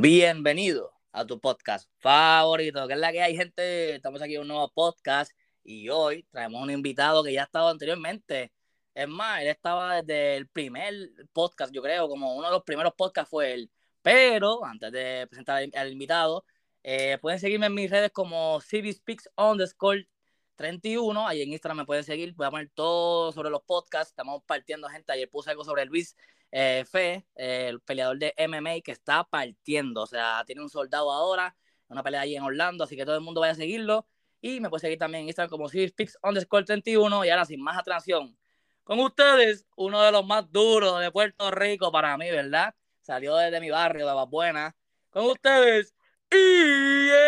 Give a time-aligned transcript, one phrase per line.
[0.00, 3.96] Bienvenido a tu podcast favorito, que es la que hay, gente.
[3.96, 5.32] Estamos aquí en un nuevo podcast
[5.64, 8.52] y hoy traemos un invitado que ya ha estado anteriormente.
[8.94, 10.94] Es más, él estaba desde el primer
[11.32, 13.72] podcast, yo creo, como uno de los primeros podcasts fue él.
[14.00, 16.44] Pero antes de presentar al, invitado,
[16.84, 20.08] eh, pueden seguirme en mis redes como CBSpeaks underscore
[20.54, 21.26] 31.
[21.26, 22.34] Ahí en Instagram me pueden seguir.
[22.34, 24.10] Voy a poner todo sobre los podcasts.
[24.12, 25.12] Estamos partiendo gente.
[25.12, 26.14] Ayer puse algo sobre Luis
[26.50, 30.02] eh, Fe, el peleador de MMA que está partiendo.
[30.02, 31.56] O sea, tiene un soldado ahora.
[31.88, 32.84] Una pelea ahí en Orlando.
[32.84, 34.06] Así que todo el mundo vaya a seguirlo.
[34.40, 37.24] Y me puede seguir también en Instagram como CBSpeaks underscore 31.
[37.24, 38.36] Y ahora sin más atracción.
[38.84, 42.74] Con ustedes, uno de los más duros de Puerto Rico para mí, ¿verdad?
[43.02, 44.74] Salió desde mi barrio de Buena.
[45.10, 45.94] Con ustedes,
[46.30, 47.18] EA.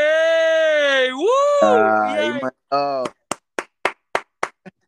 [1.15, 3.05] ¡Woo!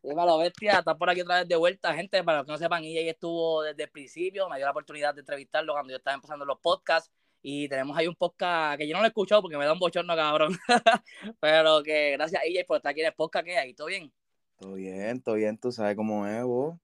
[0.03, 2.83] Dímelo, bestia, está por aquí otra vez de vuelta, gente, para los que no sepan,
[2.83, 6.43] EA estuvo desde el principio, me dio la oportunidad de entrevistarlo cuando yo estaba empezando
[6.43, 7.09] los podcasts,
[7.41, 9.79] y tenemos ahí un podcast que yo no lo he escuchado porque me da un
[9.79, 10.57] bochorno, cabrón,
[11.39, 14.11] pero que gracias a EA por estar aquí en el podcast, que ahí, ¿todo bien?
[14.59, 16.75] Todo bien, todo bien, tú sabes cómo es, vos.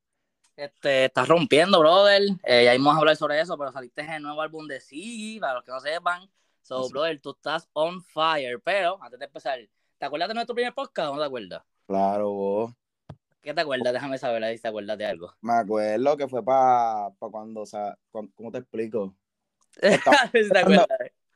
[0.56, 4.24] Este, estás rompiendo, brother, eh, ya vamos a hablar sobre eso, pero saliste en el
[4.24, 6.30] nuevo álbum de Siggy, para los que no sepan,
[6.62, 9.60] so, brother, tú estás on fire, pero, antes de empezar,
[9.98, 11.64] ¿te acuerdas de nuestro primer podcast o no te acuerdas?
[11.86, 12.79] Claro, vos.
[13.42, 13.94] ¿Qué te acuerdas?
[13.94, 15.34] Déjame saber ahí si te acuerdas de algo.
[15.42, 19.16] Me acuerdo que fue para pa cuando, o sea, ¿cómo te explico?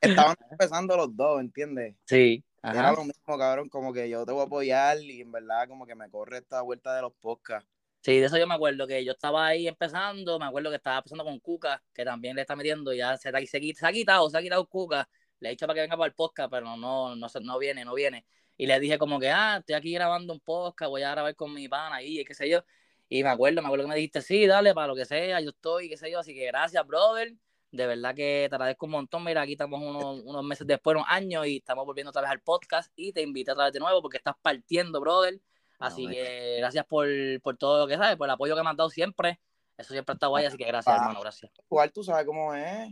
[0.00, 1.96] Estaban, empezando los dos, ¿entiendes?
[2.04, 2.44] Sí.
[2.62, 5.86] Era lo mismo, cabrón, como que yo te voy a apoyar y en verdad como
[5.86, 7.68] que me corre esta vuelta de los podcasts.
[8.02, 10.98] Sí, de eso yo me acuerdo, que yo estaba ahí empezando, me acuerdo que estaba
[10.98, 14.36] empezando con Cuca, que también le está metiendo, ya se, se, se ha quitado, se
[14.36, 15.08] ha quitado Cuca,
[15.40, 17.82] le he dicho para que venga para el podcast, pero no, no, no, no viene,
[17.82, 21.10] no viene y le dije como que, ah, estoy aquí grabando un podcast, voy a
[21.10, 22.64] grabar con mi pana ahí, y qué sé yo.
[23.08, 25.50] Y me acuerdo, me acuerdo que me dijiste, sí, dale, para lo que sea, yo
[25.50, 26.20] estoy, qué sé yo.
[26.20, 27.34] Así que gracias, brother.
[27.70, 29.24] De verdad que te agradezco un montón.
[29.24, 32.40] Mira, aquí estamos unos, unos meses después, unos años, y estamos volviendo otra vez al
[32.40, 32.92] podcast.
[32.96, 35.40] Y te invito otra vez de nuevo porque estás partiendo, brother.
[35.78, 37.06] Así que gracias por,
[37.42, 39.40] por, todo lo que sabes, por el apoyo que me has dado siempre.
[39.76, 41.50] Eso siempre está guay, así que gracias, ah, hermano, gracias.
[41.68, 42.90] Igual tú sabes cómo es.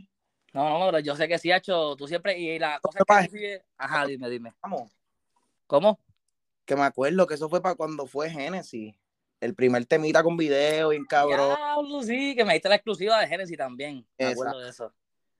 [0.52, 2.98] No, no, yo sé que sí ha hecho, tú siempre, y la cosa
[3.30, 4.52] que Ajá, dime, dime.
[4.60, 4.90] Vamos.
[5.72, 5.98] ¿Cómo?
[6.66, 8.94] Que me acuerdo que eso fue para cuando fue Genesis.
[9.40, 11.56] El primer temita con video, y cabrón.
[12.04, 14.06] sí, que me diste la exclusiva de Genesis también.
[14.18, 14.92] Me acuerdo de eso.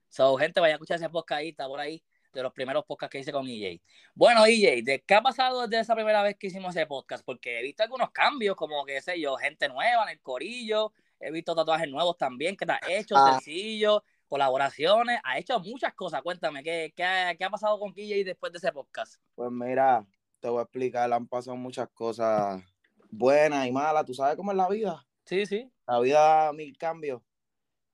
[0.08, 3.12] So, gente, vaya a escuchar ese podcast ahí, está por ahí, de los primeros podcasts
[3.12, 3.82] que hice con EJ.
[4.14, 7.22] Bueno, EJ, ¿de qué ha pasado desde esa primera vez que hicimos ese podcast?
[7.26, 11.30] Porque he visto algunos cambios, como que sé yo, gente nueva en el corillo, he
[11.30, 13.32] visto tatuajes nuevos también que te has hecho, ah.
[13.32, 16.22] sencillo, colaboraciones, ha hecho muchas cosas.
[16.22, 17.04] Cuéntame, ¿qué, qué,
[17.44, 19.20] ha pasado con EJ después de ese podcast?
[19.34, 20.06] Pues mira,
[20.42, 22.60] te voy a explicar, han pasado muchas cosas
[23.08, 25.06] buenas y malas, tú sabes cómo es la vida.
[25.24, 25.70] Sí, sí.
[25.86, 27.22] La vida mil cambios.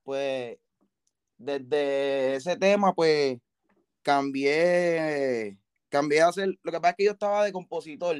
[0.03, 0.57] Pues
[1.37, 3.39] desde ese tema, pues
[4.01, 5.59] cambié,
[5.91, 8.17] cambié a hacer, lo que pasa es que yo estaba de compositor,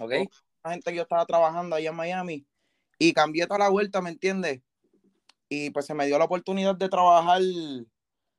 [0.00, 0.12] ¿ok?
[0.64, 2.46] La gente que yo estaba trabajando allá en Miami
[2.98, 4.60] y cambié toda la vuelta, ¿me entiendes?
[5.48, 7.40] Y pues se me dio la oportunidad de trabajar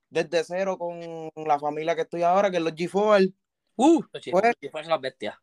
[0.09, 3.33] desde cero con la familia que estoy ahora, que es los G4
[3.83, 5.35] Uh, pues, las bestias.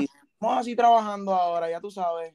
[0.00, 2.34] Y estamos así trabajando ahora, ya tú sabes.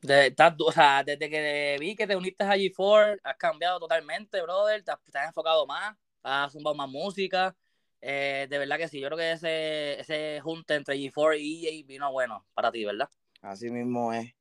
[0.00, 4.82] De, o sea, desde que vi que te uniste a G4, has cambiado totalmente, brother.
[4.82, 7.54] Te has, enfocado más, has zumbado más música.
[8.00, 11.86] Eh, de verdad que sí, yo creo que ese, ese junte entre G4 y EA
[11.86, 13.08] vino bueno para ti, ¿verdad?
[13.42, 14.34] Así mismo es.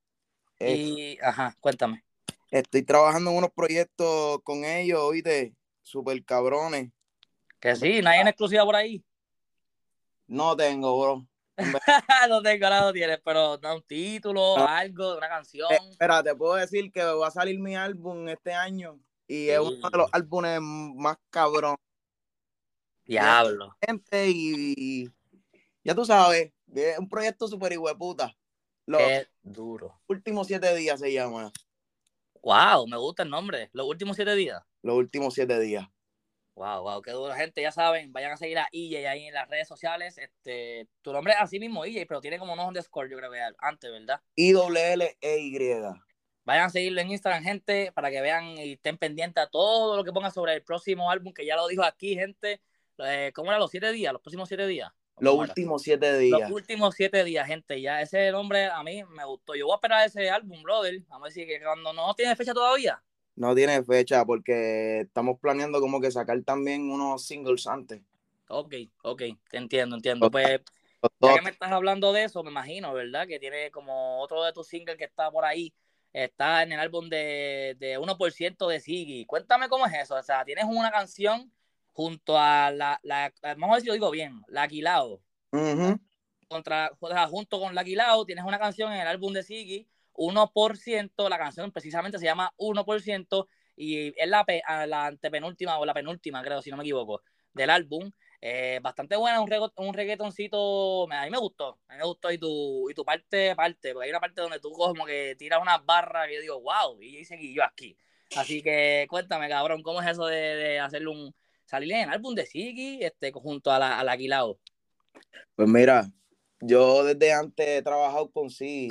[0.60, 2.04] Y, ajá, cuéntame.
[2.50, 6.90] Estoy trabajando en unos proyectos con ellos, oíste, super cabrones.
[7.60, 9.06] Que sí, nadie en exclusiva por ahí.
[10.32, 11.28] No tengo, bro.
[12.30, 15.70] no tengo nada, no tienes, pero da un título, algo, una canción.
[15.70, 18.98] Eh, espera, te puedo decir que va a salir mi álbum este año
[19.28, 21.76] y es uno de los álbumes más cabrón.
[23.04, 23.76] Diablo.
[23.86, 25.10] Gente y,
[25.84, 28.34] ya tú sabes, es un proyecto súper hueputa.
[28.88, 30.02] Qué duro.
[30.08, 31.52] Últimos siete días se llama.
[32.42, 33.70] Wow, me gusta el nombre.
[33.74, 34.64] Los últimos siete días.
[34.82, 35.90] Los últimos siete días.
[36.56, 37.62] Wow, wow, qué duro, gente.
[37.62, 40.18] Ya saben, vayan a seguir a EJ ahí en las redes sociales.
[40.18, 43.40] Este, tu nombre es así mismo EJ, pero tiene como unos underscore, yo creo que
[43.60, 44.22] antes, ¿verdad?
[44.36, 45.60] I-W-L-E-Y.
[46.44, 50.04] Vayan a seguirlo en Instagram, gente, para que vean y estén pendientes a todo lo
[50.04, 52.62] que ponga sobre el próximo álbum, que ya lo dijo aquí, gente.
[52.98, 54.12] Eh, ¿Cómo era los siete días?
[54.12, 54.92] ¿Los próximos siete días?
[55.20, 56.40] Los últimos siete días.
[56.42, 57.80] Los últimos siete días, gente.
[57.80, 59.54] Ya ese nombre a mí me gustó.
[59.54, 61.00] Yo voy a esperar ese álbum, brother.
[61.08, 63.02] Vamos a decir que cuando no tiene fecha todavía,
[63.36, 68.02] no tiene fecha porque estamos planeando como que sacar también unos singles antes.
[68.48, 70.30] Ok, ok, te entiendo, entiendo.
[70.30, 70.62] Pues
[71.20, 73.28] ya que me estás hablando de eso, me imagino, ¿verdad?
[73.28, 75.74] Que tiene como otro de tus singles que está por ahí,
[76.14, 79.26] está en el álbum de, de 1% de Siggy.
[79.26, 80.16] Cuéntame cómo es eso.
[80.16, 81.52] O sea, tienes una canción
[81.94, 85.22] junto a la, la, vamos a ver si lo digo bien, La Aquilao.
[86.48, 86.92] Contra,
[87.30, 89.88] junto con La Aquilao tienes una canción en el álbum de Siggy,
[90.22, 94.46] 1%, la canción precisamente se llama 1% y es la,
[94.88, 97.24] la antepenúltima o la penúltima, creo, si no me equivoco,
[97.54, 98.12] del álbum.
[98.44, 102.40] Eh, bastante buena, un, un reggaetoncito, a mí me gustó, a mí me gustó y
[102.40, 105.86] tu, y tu parte, parte, porque hay una parte donde tú como que tiras unas
[105.86, 107.96] barras y yo digo, wow, y seguí yo aquí.
[108.36, 111.36] Así que cuéntame, cabrón, ¿cómo es eso de, hacerle un,
[111.66, 114.46] salir en el álbum de Siggy este, junto a la, a?
[115.56, 116.08] Pues mira,
[116.62, 118.90] yo desde antes he trabajado con Siggy,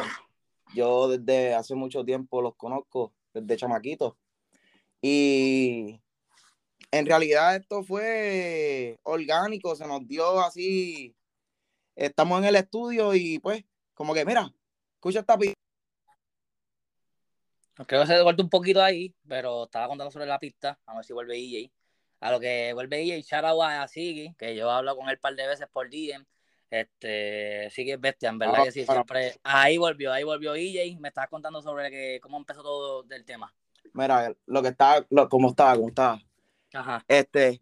[0.75, 4.17] yo desde hace mucho tiempo los conozco, desde chamaquito.
[5.03, 6.01] Y
[6.91, 11.15] en realidad esto fue orgánico, se nos dio así.
[11.95, 13.65] Estamos en el estudio y pues,
[13.95, 14.53] como que, mira,
[14.95, 15.55] escucha esta pista.
[17.87, 20.79] Creo que se cortó un poquito ahí, pero estaba contando sobre la pista.
[20.87, 21.71] A ver si vuelve EJ.
[22.21, 23.87] A lo que vuelve EJ, shout out a
[24.37, 26.27] que yo hablo con él un par de veces por DM.
[26.71, 29.35] Este, Sigi es bestia, en verdad ah, que sí, siempre.
[29.43, 30.99] Ahí volvió, ahí volvió EJ.
[31.01, 33.53] Me estaba contando sobre que, cómo empezó todo del tema.
[33.93, 36.21] Mira, lo que está, lo, cómo estaba, cómo estaba.
[36.73, 37.05] Ajá.
[37.09, 37.59] Este,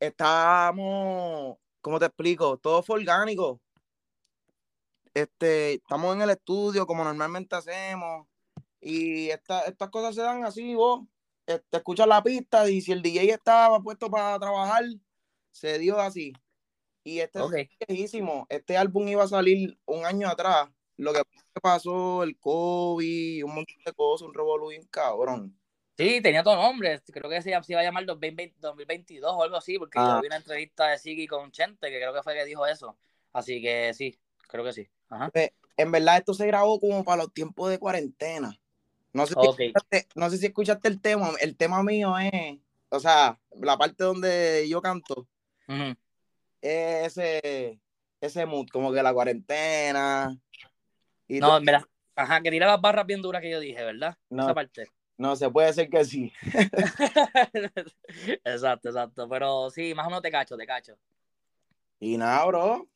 [0.00, 2.58] estamos, ¿cómo te explico?
[2.58, 3.60] Todo fue orgánico.
[5.14, 8.26] Este, estamos en el estudio como normalmente hacemos
[8.80, 11.00] y estas cosas se dan así, vos
[11.48, 14.84] este, escuchas la pista y si el DJ estaba puesto para trabajar,
[15.50, 16.34] se dio así.
[17.04, 18.46] Y este es viejísimo.
[18.48, 20.68] Este álbum iba a salir un año atrás.
[20.96, 21.22] Lo que
[21.62, 25.56] pasó, el COVID, un montón de cosas, un revolú cabrón.
[25.96, 27.00] Sí, tenía todo nombre.
[27.12, 30.20] Creo que se iba a llamar 2022 o algo así, porque yo ah.
[30.20, 32.96] vi una entrevista de Siggy con Chente, que creo que fue que dijo eso.
[33.32, 34.16] Así que sí,
[34.48, 34.88] creo que sí.
[35.32, 38.56] Pues, en verdad, esto se grabó como para los tiempos de cuarentena.
[39.12, 41.30] No sé, si escuchaste, no sé si escuchaste el tema.
[41.40, 42.58] El tema mío es,
[42.90, 45.26] o sea, la parte donde yo canto,
[46.60, 47.80] ese,
[48.20, 50.36] ese mood, como que la cuarentena.
[51.28, 54.16] no, mira, ajá, que tira las barras bien duras que yo dije, ¿verdad?
[54.30, 54.88] No, Esa parte.
[55.16, 56.32] No, se puede ser que sí.
[58.44, 59.28] exacto, exacto.
[59.28, 60.96] Pero sí, más o menos te cacho, te cacho.
[61.98, 62.88] Y nada, bro.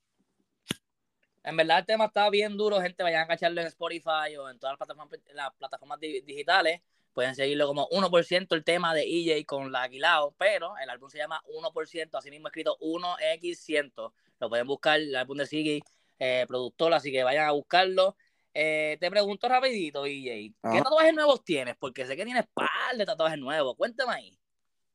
[1.43, 3.03] En verdad el tema está bien duro, gente.
[3.03, 6.81] Vayan a cacharlo en Spotify o en todas las plataformas, las plataformas digitales.
[7.12, 11.19] Pueden seguirlo como 1% el tema de EJ con la Aguilao, pero el álbum se
[11.19, 14.12] llama 1%, así mismo escrito 1x100.
[14.41, 15.82] Lo pueden buscar, el álbum de Siggy,
[16.19, 18.17] eh, productor, así que vayan a buscarlo.
[18.55, 21.76] Eh, te pregunto rapidito, EJ, ¿qué tatuajes nuevos tienes?
[21.76, 23.76] Porque sé que tienes par de tatuajes nuevos.
[23.76, 24.38] Cuéntame ahí.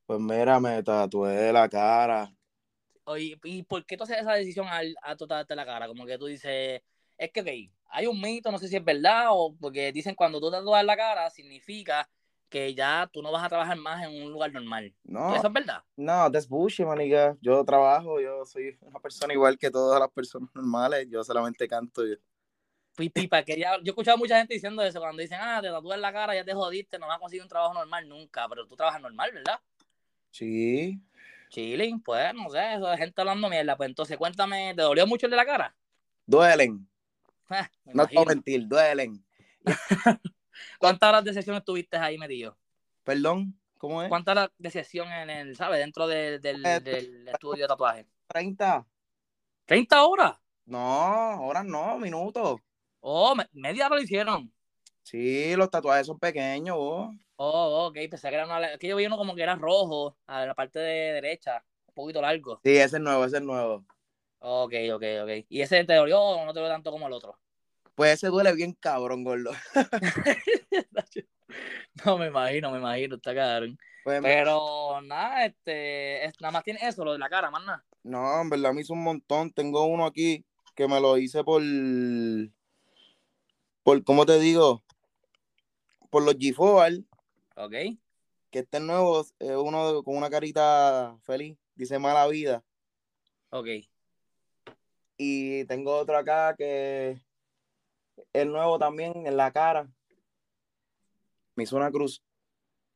[0.06, 2.32] Pues mira, me tatué la cara.
[3.04, 5.88] Oye, ¿y por qué tú haces esa decisión al, a tatuarte la cara?
[5.88, 6.82] Como que tú dices,
[7.18, 7.44] es que
[7.90, 10.98] hay un mito, no sé si es verdad, o porque dicen cuando tú tatuas la
[10.98, 12.10] cara significa
[12.50, 14.94] que ya tú no vas a trabajar más en un lugar normal.
[15.04, 15.36] No.
[15.36, 15.84] ¿Eso es verdad?
[15.96, 17.36] No, that's bullshit, maniga.
[17.42, 22.06] Yo trabajo, yo soy una persona igual que todas las personas normales, yo solamente canto.
[22.06, 22.16] Yo
[22.96, 25.70] pipa, que ya, yo he escuchado a mucha gente diciendo eso, cuando dicen, ah, te
[25.70, 28.66] tatúas la cara, ya te jodiste, no vas a conseguir un trabajo normal nunca, pero
[28.66, 29.60] tú trabajas normal, ¿verdad?
[30.32, 31.00] Sí.
[31.50, 35.28] Chilling, pues, no sé, eso de gente hablando mierda, pues entonces cuéntame, ¿te dolió mucho
[35.28, 35.76] el de la cara?
[36.26, 36.88] Duelen.
[37.94, 39.24] No te a mentir, duelen.
[40.80, 42.58] ¿Cuántas horas de sesión estuviste ahí metido?
[43.04, 44.10] Perdón, ¿cómo es?
[44.10, 45.80] ¿Cuántas horas de sesión en el, ¿sabes?
[45.80, 48.06] Dentro del, eh, del estudio de tatuaje.
[48.28, 48.86] 30.
[49.68, 50.38] ¿30 horas?
[50.66, 52.60] No, horas no, minutos.
[53.00, 54.52] Oh, media hora lo hicieron.
[55.04, 57.16] Sí, los tatuajes son pequeños, vos.
[57.38, 58.78] Oh, ok, pensé que era una...
[58.78, 62.22] que yo vi uno como que era rojo, a la parte de derecha, un poquito
[62.22, 62.60] largo.
[62.64, 63.86] Sí, ese es nuevo, ese es nuevo.
[64.40, 65.46] Ok, ok, ok.
[65.50, 67.40] ¿Y ese te dolió o no te dolió tanto como el otro?
[67.98, 69.50] Pues ese duele bien cabrón, gordo.
[72.06, 73.76] no, me imagino, me imagino, está cabrón.
[74.04, 77.84] Pues Pero nada, este, nada más tiene eso, lo de la cara, más nada.
[78.04, 79.52] No, en verdad me hizo un montón.
[79.52, 81.64] Tengo uno aquí que me lo hice por
[83.82, 84.84] por, ¿cómo te digo?
[86.12, 86.54] Por los g
[87.56, 87.74] Ok.
[88.52, 92.64] Que este nuevo es uno con una carita feliz, dice mala vida.
[93.50, 93.70] Ok.
[95.18, 97.26] Y tengo otro acá que
[98.34, 99.88] es nuevo también en la cara.
[101.56, 102.22] Me hizo una cruz.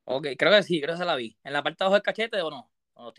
[0.04, 1.36] Ok, creo que sí, creo que se la vi.
[1.44, 2.70] ¿En la parte de abajo del cachete o no?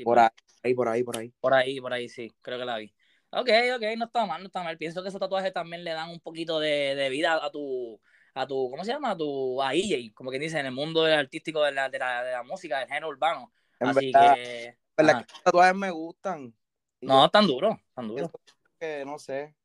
[0.03, 1.33] por ahí, por ahí, por ahí.
[1.39, 2.93] Por ahí, por ahí, sí, creo que la vi.
[3.31, 4.77] Ok, ok, no está mal, no está mal.
[4.77, 7.99] Pienso que esos tatuajes también le dan un poquito de, vida a tu,
[8.35, 9.11] a tu, ¿cómo se llama?
[9.11, 12.23] A tu, a EJ, como quien dice, en el mundo artístico de la, de la,
[12.23, 13.51] de la música, del género urbano.
[13.79, 14.77] Así que...
[14.97, 16.53] los tatuajes me gustan.
[17.01, 18.31] No, tan duro, tan duro.
[18.79, 19.55] Que no sé.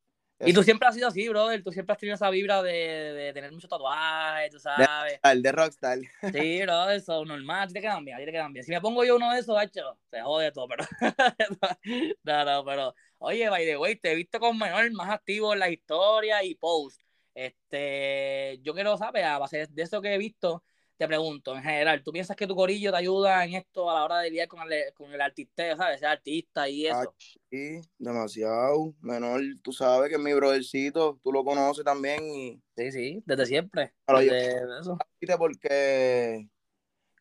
[0.40, 1.62] Y tú siempre has sido así, brother.
[1.62, 4.88] Tú siempre has tenido esa vibra de, de tener mucho tatuaje, tú sabes.
[5.22, 5.98] El de rockstar.
[6.32, 7.68] Sí, brother, eso es normal.
[7.68, 8.64] Tiene que cambiar, tiene que cambiar.
[8.64, 10.84] Si me pongo yo uno de esos, hecho, se jode todo, pero.
[12.22, 12.94] no, no, pero.
[13.18, 16.54] Oye, by the way, te he visto con menor más activo en la historia y
[16.54, 17.00] post.
[17.34, 20.62] Este, yo quiero saber, a base de eso que he visto,
[20.98, 24.04] te pregunto, en general, ¿tú piensas que tu corillo te ayuda en esto a la
[24.04, 26.00] hora de lidiar con el, con el artista, ¿sabes?
[26.00, 27.14] Ser artista y eso.
[27.48, 28.92] sí, demasiado.
[29.00, 32.60] Menor, tú sabes que es mi brothercito, tú lo conoces también y...
[32.76, 33.94] Sí, sí, desde siempre.
[34.08, 34.98] desde eso.
[35.38, 36.48] Porque,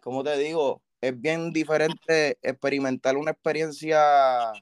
[0.02, 4.54] como te digo, es bien diferente experimentar una experiencia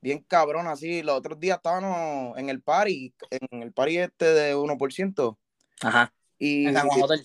[0.00, 1.02] bien cabrón así.
[1.02, 5.38] Los otros días estábamos en el party, en el party este de 1%.
[5.82, 6.12] Ajá.
[6.36, 7.24] Y, en Hotel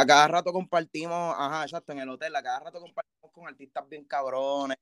[0.00, 3.88] a cada rato compartimos, ajá, exacto, en el hotel, a cada rato compartimos con artistas
[3.88, 4.78] bien cabrones.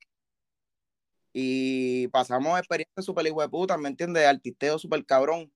[1.32, 4.26] Y pasamos experiencias súper puta, ¿me entiendes?
[4.26, 5.52] Artisteo súper cabrón.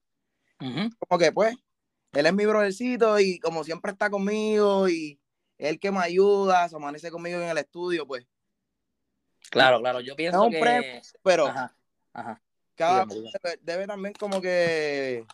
[0.58, 1.56] Como que pues,
[2.12, 5.18] él es mi brothercito y como siempre está conmigo y
[5.56, 8.26] él que me ayuda, se amanece conmigo en el estudio, pues.
[9.50, 11.00] Claro, claro, yo pienso que...
[11.22, 11.74] pero ajá,
[12.12, 12.42] ajá.
[12.74, 15.26] cada debe, debe, también como que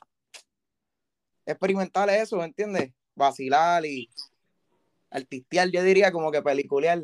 [1.44, 2.92] experimentar eso, ¿me entiendes?
[3.16, 4.08] Vacilar y
[5.10, 7.02] artistear, yo diría como que peliculear.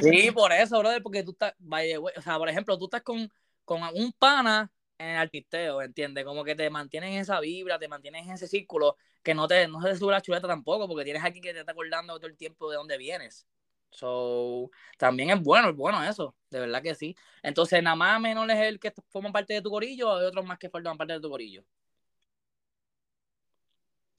[0.00, 3.28] Sí, por eso, brother, porque tú estás, o sea, por ejemplo, tú estás con,
[3.64, 6.24] con un pana en el artisteo, ¿entiendes?
[6.24, 9.66] Como que te mantienen en esa vibra, te mantienes en ese círculo, que no te,
[9.66, 12.36] no se sube la chuleta tampoco, porque tienes aquí que te está acordando todo el
[12.36, 13.46] tiempo de dónde vienes.
[13.90, 17.14] So, también es bueno, es bueno eso, de verdad que sí.
[17.42, 20.46] Entonces, nada más menos es el que forma parte de tu corillo o hay otros
[20.46, 21.62] más que forman parte de tu corillo.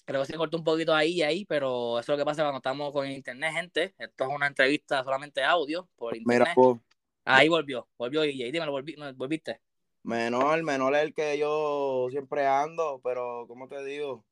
[0.06, 2.44] Creo que se cortó un poquito ahí y ahí, pero eso es lo que pasa
[2.44, 3.96] cuando estamos con internet, gente.
[3.98, 6.54] Esto es una entrevista solamente audio por internet.
[6.58, 6.82] Mira,
[7.26, 8.72] Ahí volvió, volvió y ahí me lo
[9.16, 9.62] volviste.
[10.04, 14.26] Menor, menor es el que yo siempre ando, pero como te digo,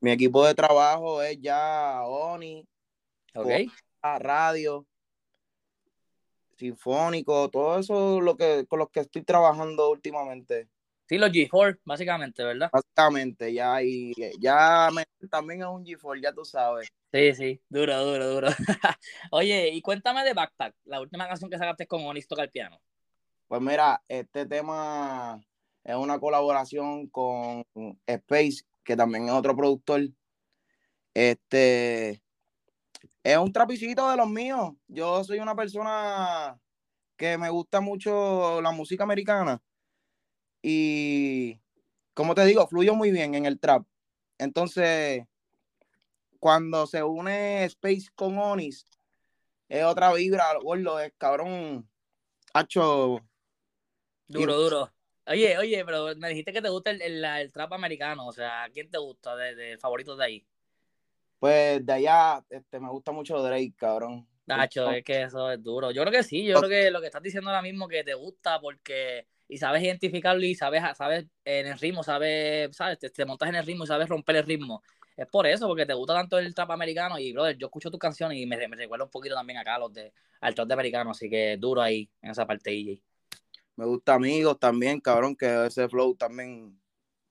[0.00, 2.66] mi equipo de trabajo es ya ONI,
[3.34, 3.70] okay.
[4.02, 4.84] radio,
[6.56, 10.68] sinfónico, todo eso lo que, con los que estoy trabajando últimamente.
[11.10, 12.70] Sí, los G4, básicamente, ¿verdad?
[12.72, 14.88] Básicamente, ya, y ya
[15.28, 16.88] también es un G4, ya tú sabes.
[17.12, 18.46] Sí, sí, duro, duro, duro.
[19.32, 22.80] Oye, y cuéntame de Backpack, la última canción que sacaste con Onis toca el piano.
[23.48, 25.44] Pues mira, este tema
[25.82, 27.64] es una colaboración con
[28.06, 30.02] Space, que también es otro productor.
[31.12, 32.22] Este
[33.24, 34.74] es un trapicito de los míos.
[34.86, 36.56] Yo soy una persona
[37.16, 39.60] que me gusta mucho la música americana
[40.62, 41.58] y,
[42.14, 43.86] como te digo, fluyo muy bien en el trap.
[44.38, 45.24] Entonces,
[46.38, 48.84] cuando se une Space con Onis,
[49.68, 51.88] es otra vibra, gordo, es cabrón,
[52.52, 53.20] hacho.
[54.26, 54.92] Duro, duro.
[55.26, 58.98] Oye, oye, pero me dijiste que te gusta el, trap americano, o sea, ¿quién te
[58.98, 60.46] gusta de, de favoritos de ahí?
[61.38, 64.26] Pues de allá, este, me gusta mucho Drake, cabrón.
[64.46, 65.90] Nacho, es que eso es duro.
[65.90, 68.14] Yo creo que sí, yo creo que lo que estás diciendo ahora mismo que te
[68.14, 73.48] gusta porque y sabes identificarlo y sabes, sabes en el ritmo, sabes, sabes, te, montas
[73.48, 74.80] en el ritmo y sabes romper el ritmo.
[75.16, 77.98] Es por eso, porque te gusta tanto el trap americano y, brother, yo escucho tus
[77.98, 80.74] canciones y me, me recuerda un poquito también acá a los de, al trap de
[80.74, 83.02] americano, así que duro ahí, en esa parte, EJ.
[83.74, 86.80] Me gusta Amigos también, cabrón, que ese flow también.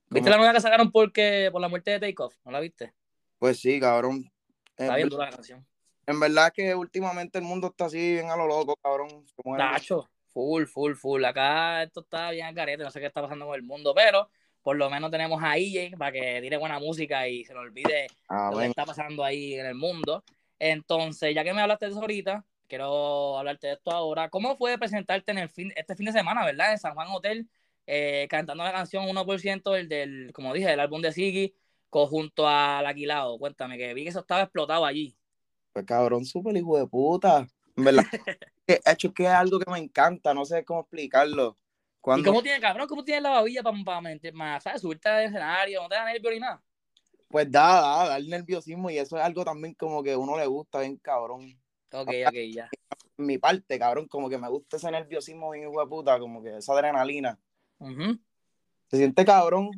[0.09, 2.35] ¿Viste la nueva que sacaron porque, por la muerte de Takeoff?
[2.43, 2.93] ¿No la viste?
[3.37, 4.29] Pues sí, cabrón.
[4.75, 5.65] Está bien dura la canción.
[6.05, 9.25] En verdad que últimamente el mundo está así bien a lo loco, cabrón.
[9.57, 11.25] Tacho, Full, full, full.
[11.25, 14.29] Acá esto está bien carete, no sé qué está pasando con el mundo, pero
[14.61, 18.07] por lo menos tenemos a EJ para que tire buena música y se le olvide
[18.29, 20.23] lo que está pasando ahí en el mundo.
[20.57, 24.29] Entonces, ya que me hablaste de eso ahorita, quiero hablarte de esto ahora.
[24.29, 26.71] ¿Cómo fue presentarte en el fin, este fin de semana, verdad?
[26.71, 27.49] En San Juan Hotel,
[27.85, 31.53] eh, cantando la canción 1%, el del, como dije, del álbum de Siggy,
[31.89, 33.37] conjunto al Aquilado.
[33.37, 35.17] Cuéntame, que vi que eso estaba explotado allí.
[35.73, 37.45] Pues cabrón, súper hijo de puta.
[37.79, 38.03] En verdad,
[38.67, 41.57] he hecho que es algo que me encanta, no sé cómo explicarlo.
[42.17, 42.87] ¿Y cómo tiene, cabrón?
[42.87, 44.81] ¿Cómo tiene la babilla para, para más, ¿sabes?
[44.81, 46.61] Subirte al escenario, no te da nervio ni nada.
[47.29, 50.45] Pues da, da, da el nerviosismo y eso es algo también como que uno le
[50.47, 51.57] gusta bien cabrón.
[51.91, 52.69] Ok, ok, ya.
[53.17, 56.57] Mi parte, cabrón, como que me gusta ese nerviosismo bien hijo de puta, como que
[56.57, 57.39] esa adrenalina.
[58.87, 59.69] Se siente cabrón.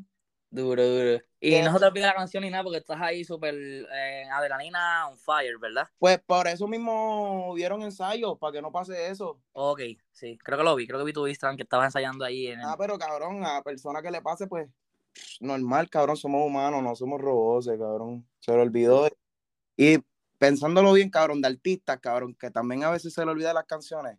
[0.52, 1.22] Duro, duro.
[1.40, 5.08] Y no se te olvida la canción ni nada porque estás ahí súper eh, adrenalina
[5.08, 5.88] on fire, ¿verdad?
[5.98, 9.40] Pues por eso mismo hubieron ensayos, para que no pase eso.
[9.54, 9.80] Ok,
[10.12, 12.48] sí, creo que lo vi, creo que vi tu Instagram que estabas ensayando ahí.
[12.48, 14.68] En Ah, pero cabrón, a persona que le pase, pues
[15.40, 18.28] normal, cabrón, somos humanos, no somos robots, cabrón.
[18.40, 19.08] Se lo olvidó.
[19.78, 20.00] Y
[20.38, 24.18] pensándolo bien, cabrón, de artistas, cabrón, que también a veces se le olvida las canciones.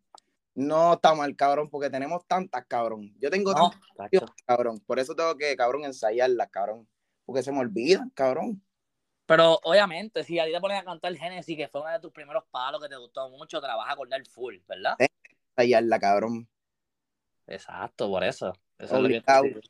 [0.55, 3.15] No está mal, cabrón, porque tenemos tantas, cabrón.
[3.19, 4.81] Yo tengo No, tantas, cabrón.
[4.81, 6.89] Por eso tengo que, cabrón, ensayarlas, cabrón.
[7.25, 8.63] Porque se me olvidan, cabrón.
[9.27, 12.13] Pero obviamente, si a ti te ponen a cantar Genesis, que fue uno de tus
[12.13, 14.97] primeros palos que te gustó mucho, te la vas a acordar full, ¿verdad?
[14.99, 15.07] Sí.
[15.57, 16.49] Ensayarla, cabrón.
[17.47, 18.53] Exacto, por eso.
[18.79, 19.61] Eso es lo que estoy.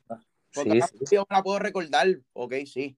[0.53, 2.97] Porque Sí, la sí, canción la puedo recordar, ok, sí.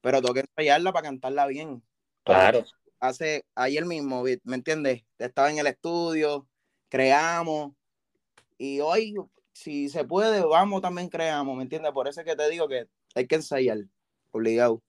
[0.00, 1.82] Pero tengo que ensayarla para cantarla bien.
[2.24, 2.64] claro.
[3.02, 5.04] Hace ayer mismo, ¿me entiendes?
[5.18, 6.46] Estaba en el estudio,
[6.90, 7.72] creamos.
[8.58, 9.14] Y hoy,
[9.54, 11.92] si se puede, vamos también creamos, ¿me entiendes?
[11.92, 13.78] Por eso es que te digo que hay que ensayar,
[14.32, 14.82] obligado.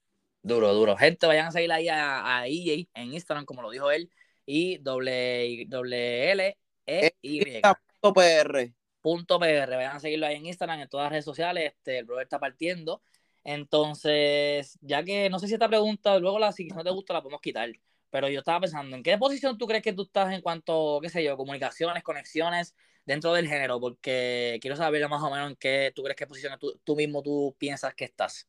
[0.44, 0.98] Duro, duro.
[0.98, 4.12] Gente, vayan a seguir ahí a, a EJ en Instagram, como lo dijo él,
[4.46, 7.62] y doble, doble L E Y.
[8.02, 8.74] Punto PR.
[9.02, 9.76] punto PR.
[9.76, 11.74] Vayan a seguirlo ahí en Instagram, en todas las redes sociales.
[11.76, 13.04] Este, el brother está partiendo.
[13.44, 17.22] Entonces, ya que no sé si esta pregunta, luego la, si no te gusta, la
[17.22, 17.72] podemos quitar.
[18.12, 21.10] Pero yo estaba pensando, ¿en qué posición tú crees que tú estás en cuanto, qué
[21.10, 22.76] sé yo, comunicaciones, conexiones
[23.06, 23.80] dentro del género?
[23.80, 27.24] Porque quiero saber más o menos en qué tú crees qué posición tú, tú mismo
[27.24, 28.48] tú piensas que estás.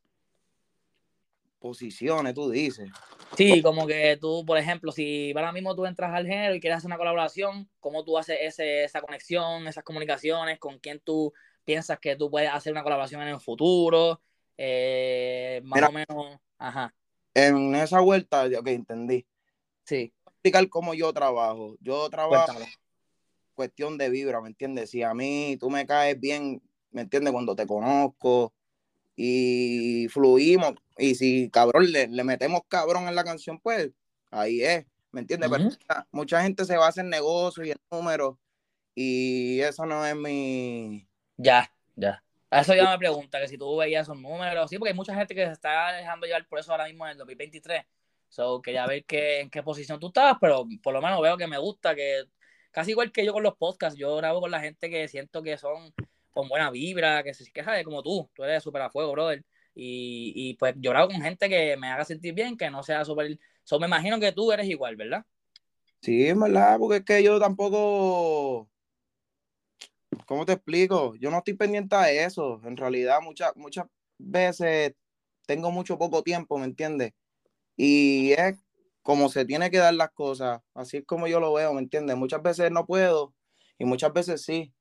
[1.61, 2.91] Posiciones, tú dices.
[3.37, 6.79] Sí, como que tú, por ejemplo, si ahora mismo tú entras al género y quieres
[6.79, 10.59] hacer una colaboración, ¿cómo tú haces ese, esa conexión, esas comunicaciones?
[10.59, 11.33] ¿Con quién tú
[11.65, 14.21] piensas que tú puedes hacer una colaboración en el futuro?
[14.59, 15.89] Eh, más Mira.
[15.89, 16.95] o menos, ajá,
[17.35, 19.25] En esa vuelta, ok, entendí.
[19.85, 20.13] Sí,
[20.43, 21.77] Explicar cómo yo trabajo.
[21.81, 22.73] Yo trabajo cuéntamelo.
[23.55, 24.91] cuestión de vibra, ¿me entiendes?
[24.91, 26.61] Si a mí tú me caes bien,
[26.91, 27.33] ¿me entiendes?
[27.33, 28.53] Cuando te conozco
[29.15, 33.93] y fluimos, y si cabrón le, le metemos cabrón en la canción, pues
[34.33, 35.49] ahí es, ¿me entiendes?
[35.49, 38.37] Pero mucha, mucha gente se basa en negocio y en números,
[38.97, 41.07] y eso no es mi...
[41.37, 42.23] Ya, ya.
[42.51, 45.15] A eso ya me pregunta, que si tú veías esos números, sí, porque hay mucha
[45.15, 47.85] gente que se está dejando llevar por eso ahora mismo en el 2023.
[48.33, 51.47] So, quería ver qué, en qué posición tú estabas, pero por lo menos veo que
[51.47, 52.25] me gusta, que
[52.71, 55.59] casi igual que yo con los podcasts, yo grabo con la gente que siento que
[55.59, 55.93] son
[56.31, 59.45] con buena vibra, que se queja de como tú, tú eres súper a brother.
[59.75, 63.05] Y, y pues yo grabo con gente que me haga sentir bien, que no sea
[63.05, 63.39] súper...
[63.65, 65.27] So, me imagino que tú eres igual, ¿verdad?
[66.01, 68.71] Sí, en verdad, porque es que yo tampoco...
[70.25, 71.17] ¿Cómo te explico?
[71.17, 72.63] Yo no estoy pendiente a eso.
[72.65, 73.85] En realidad, muchas, muchas
[74.17, 74.95] veces
[75.47, 77.13] tengo mucho poco tiempo, ¿me entiendes?
[77.85, 78.57] Y es
[79.03, 80.63] como se tiene que dar las cosas.
[80.73, 82.17] Así es como yo lo veo, ¿me entiendes?
[82.17, 83.35] Muchas veces no puedo
[83.77, 84.73] y muchas veces sí.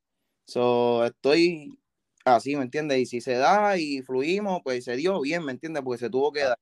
[0.46, 1.80] So, estoy
[2.26, 3.00] así, ¿me entiendes?
[3.00, 5.82] Y si se da y fluimos, pues se dio bien, ¿me entiendes?
[5.82, 6.60] Porque se tuvo que dar.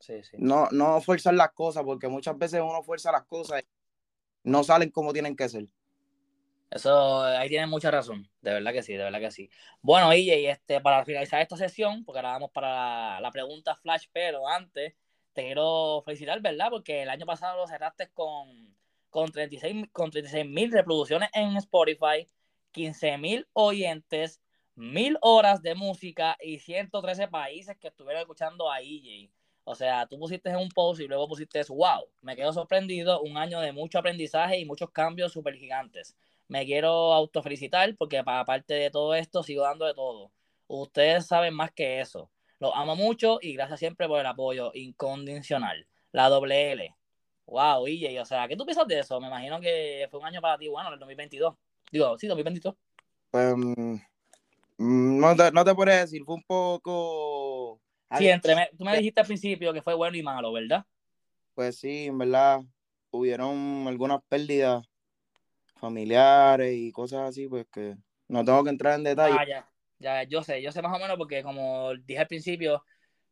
[0.00, 0.36] Sí, sí.
[0.40, 4.90] No, no forzar las cosas, porque muchas veces uno fuerza las cosas y no salen
[4.90, 5.68] como tienen que ser.
[6.72, 9.48] Eso, ahí tienes mucha razón, de verdad que sí, de verdad que sí.
[9.80, 14.06] Bueno, y este, para finalizar esta sesión, porque ahora vamos para la, la pregunta flash,
[14.12, 14.94] pero antes
[15.36, 16.70] te quiero felicitar, ¿verdad?
[16.70, 18.74] Porque el año pasado lo cerraste con,
[19.10, 22.26] con 36 con 36 mil reproducciones en Spotify,
[22.72, 24.40] 15 mil oyentes,
[24.74, 29.30] mil horas de música y 113 países que estuvieron escuchando a EJ.
[29.64, 33.60] O sea, tú pusiste un post y luego pusiste wow, me quedo sorprendido, un año
[33.60, 36.16] de mucho aprendizaje y muchos cambios súper gigantes
[36.48, 40.32] me quiero autofelicitar porque aparte de todo esto sigo dando de todo.
[40.68, 42.30] Ustedes saben más que eso.
[42.58, 45.86] Los amo mucho y gracias siempre por el apoyo incondicional.
[46.12, 46.94] La doble L.
[47.46, 49.20] Wow, EJ, o sea, ¿qué tú piensas de eso?
[49.20, 51.54] Me imagino que fue un año para ti bueno, el 2022.
[51.92, 52.74] Digo, sí, 2022.
[53.30, 53.96] Pues mm,
[54.78, 57.80] no te, no te podría decir, fue un poco...
[58.16, 60.84] Sí, entre me- tú me dijiste al principio que fue bueno y malo, ¿verdad?
[61.54, 62.60] Pues sí, en verdad,
[63.10, 64.84] hubieron algunas pérdidas
[65.76, 67.96] familiares y cosas así, pues que
[68.28, 69.36] no tengo que entrar en detalle.
[69.38, 72.84] Ah, ya, yo sé, yo sé más o menos porque como dije al principio,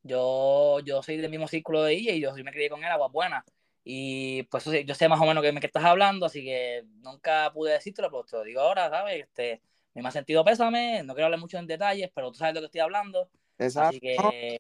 [0.03, 3.09] yo, yo soy del mismo círculo de ella y yo me crié con él, agua
[3.09, 3.45] buena.
[3.85, 7.53] Y pues yo sé más o menos que me que estás hablando, así que nunca
[7.53, 9.25] pude decírtelo, pero te lo digo ahora, ¿sabes?
[9.25, 9.61] Este,
[9.95, 12.65] me ha sentido pésame, no quiero hablar mucho en detalles, pero tú sabes de lo
[12.65, 13.29] que estoy hablando.
[13.59, 13.89] Exacto.
[13.89, 14.59] Así que,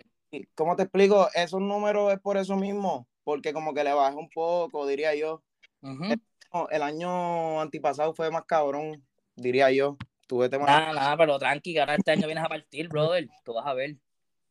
[0.54, 1.28] ¿Cómo te explico?
[1.34, 5.42] Esos números es por eso mismo, porque como que le bajé un poco, diría yo.
[5.80, 9.04] No, El año antipasado fue más cabrón,
[9.36, 9.96] diría yo.
[10.38, 13.74] Nada, nada, pero tranqui, que ahora este año vienes a partir, brother, tú vas a
[13.74, 13.96] ver.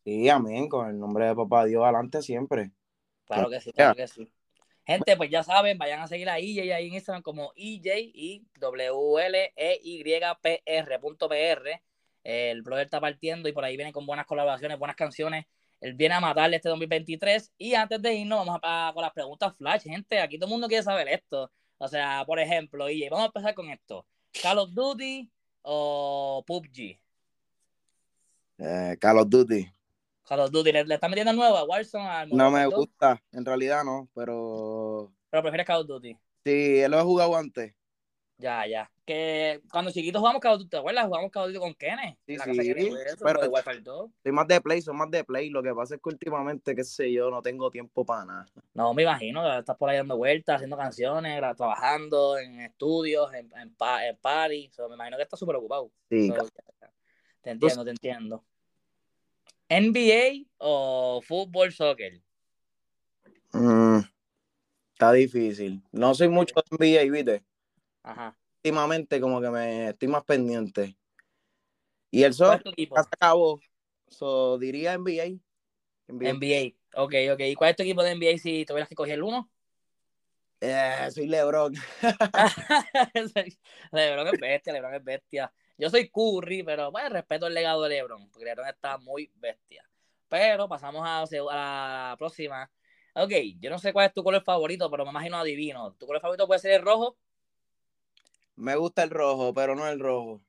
[0.04, 2.72] Sí, amén, con el nombre de papá Dios adelante siempre.
[3.26, 4.32] Claro que sí, claro que sí.
[4.86, 8.46] Gente, pues ya saben, vayan a seguir a EJ ahí en Instagram como EJ y
[8.60, 9.52] WLEYPR.pr.
[12.24, 15.46] El brother está partiendo y por ahí viene con buenas colaboraciones, buenas canciones.
[15.80, 17.54] Él viene a matarle este 2023.
[17.58, 20.19] Y antes de irnos, vamos a, con las preguntas flash, gente.
[20.19, 21.50] Aquí todo el mundo quiere saber esto.
[21.78, 24.06] O sea, por ejemplo, EJ, vamos a empezar con esto.
[24.41, 25.30] Call of Duty
[25.63, 26.99] o PUBG.
[28.60, 29.71] Eh, Call of Duty.
[30.26, 32.08] Call of Duty, ¿le, le está metiendo nuevo a Warzone?
[32.08, 32.80] al No me Modern Warfare 2?
[32.80, 36.17] gusta, en realidad no, pero Pero prefieres Call of Duty.
[36.45, 37.73] sí, lo he jugado antes.
[38.38, 38.91] Ya, ya.
[39.06, 41.06] Que cuando chiquitos jugamos Call of Duty, ¿te acuerdas?
[41.06, 42.17] Jugamos Call of Duty con Kenneth.
[42.26, 44.12] Sí, la sí, casa pues, eso, pero- pues, Warfare 2.
[44.24, 45.50] Soy más de play, soy más de play.
[45.50, 48.46] Lo que pasa es que últimamente, qué sé yo, no tengo tiempo para nada.
[48.74, 53.52] No, me imagino, que estás por ahí dando vueltas, haciendo canciones, trabajando en estudios, en,
[53.58, 54.69] en, pa- en party.
[54.74, 55.91] So, me imagino que estás súper ocupado.
[56.10, 56.48] Sí, So,
[57.41, 58.43] te entiendo, te entiendo.
[59.69, 62.22] ¿NBA o fútbol, soccer?
[63.54, 64.00] Mm,
[64.93, 65.82] está difícil.
[65.91, 67.43] No soy mucho NBA, ¿viste?
[68.04, 68.38] Ajá.
[68.58, 70.96] Últimamente como que me estoy más pendiente.
[72.12, 73.60] Y el ¿Cuál sol acabó.
[74.08, 75.39] So, diría NBA.
[76.08, 76.30] NBA.
[76.30, 77.02] NBA.
[77.02, 77.39] Ok, ok.
[77.39, 79.50] ¿Y cuál es tu equipo de NBA si tuvieras que coger uno?
[80.62, 81.74] Eh, soy LeBron.
[83.92, 85.52] Lebron es bestia, Lebron es bestia.
[85.78, 89.84] Yo soy Curry, pero bueno, respeto el legado de Lebron, porque Lebron está muy bestia.
[90.30, 92.72] Pero pasamos a, a la próxima.
[93.16, 95.94] Ok, yo no sé cuál es tu color favorito, pero me imagino adivino.
[95.96, 97.18] ¿Tu color favorito puede ser el rojo?
[98.56, 100.42] Me gusta el rojo, pero no el rojo.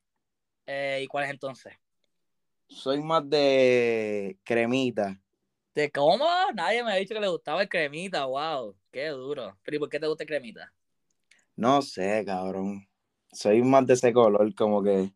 [0.66, 1.74] Eh, ¿Y cuál es entonces?
[2.68, 5.20] Soy más de cremita.
[5.74, 6.26] ¿De cómo?
[6.54, 9.58] Nadie me ha dicho que le gustaba el cremita, wow, qué duro.
[9.62, 10.72] Pero ¿y por qué te gusta el cremita?
[11.56, 12.86] No sé, cabrón.
[13.32, 15.12] Soy más de ese color, como que.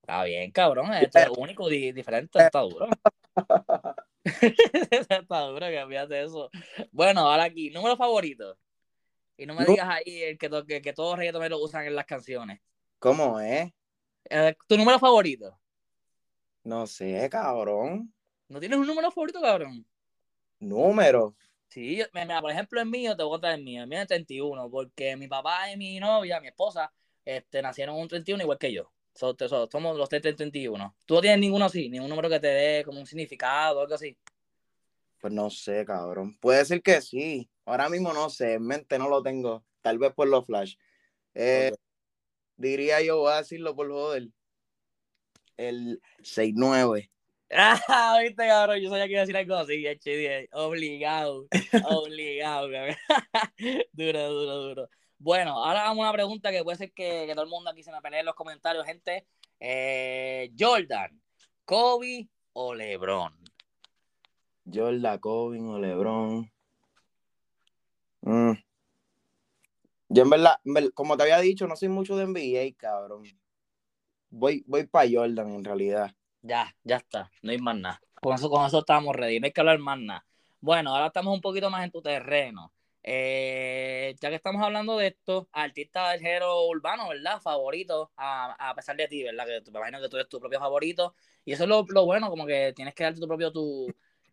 [0.00, 2.88] Está bien, cabrón, esto es único, di- diferente, está duro.
[4.24, 6.50] está duro, que fíjate eso.
[6.92, 8.56] Bueno, ahora aquí, número favorito.
[9.36, 9.70] Y no me No.
[9.70, 12.60] digas ahí el que, to- que, que todos los reggaetoneros usan en las canciones.
[12.98, 13.72] ¿Cómo es?
[14.30, 15.58] Eh, ¿Tu número favorito?
[16.64, 18.12] No sé, cabrón.
[18.48, 19.86] ¿No tienes un número favorito, cabrón?
[20.58, 21.34] Número.
[21.68, 23.82] Sí, mira, por ejemplo, el mío, te voy a contar el mío.
[23.82, 26.90] El mío es 31, porque mi papá y mi novia, mi esposa,
[27.24, 28.90] este, nacieron un 31 igual que yo.
[29.14, 30.94] So- so- somos los tres del 31.
[31.04, 31.88] ¿Tú no tienes ninguno así?
[31.88, 34.16] ¿Ningún número que te dé como un significado o algo así?
[35.20, 36.36] Pues no sé, cabrón.
[36.38, 37.48] Puede ser que sí.
[37.66, 39.64] Ahora mismo no sé, en mente no lo tengo.
[39.82, 40.76] Tal vez por los flash.
[41.34, 41.72] Eh.
[42.56, 44.28] Diría yo, voy a decirlo por joder.
[45.56, 47.10] El 6-9.
[47.50, 51.46] Ah, viste, cabrón, yo sabía que iba a decir algo así, HD, obligado,
[51.88, 52.96] obligado, cabrón.
[53.92, 54.88] duro, duro, duro.
[55.18, 57.82] Bueno, ahora vamos a una pregunta que puede ser que, que todo el mundo aquí
[57.82, 59.26] se me pelee en los comentarios, gente.
[59.60, 61.20] Eh, Jordan,
[61.64, 63.34] Kobe o LeBron.
[64.72, 66.50] Jordan, Kobe o LeBron.
[68.26, 68.54] Mm.
[70.08, 70.56] Yo en verdad,
[70.94, 73.24] como te había dicho, no soy mucho de NBA, cabrón.
[74.30, 76.12] Voy, voy para Jordan en realidad.
[76.42, 78.00] Ya, ya está, no hay más nada.
[78.20, 80.26] Con eso, con eso estamos ready, no hay que hablar más nada.
[80.60, 82.72] Bueno, ahora estamos un poquito más en tu terreno.
[83.02, 87.40] Eh, ya que estamos hablando de esto, artista del género urbano, ¿verdad?
[87.40, 89.46] Favorito, a, a pesar de ti, ¿verdad?
[89.46, 91.14] Que me imagino que tú eres tu propio favorito.
[91.44, 93.86] Y eso es lo, lo bueno, como que tienes que darte tu propio, tu,